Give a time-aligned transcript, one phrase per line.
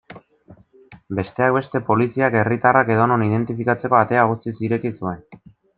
[1.19, 5.27] Besteak beste, poliziak herritarrak edonon identifikatzeko atea guztiz ireki zuen.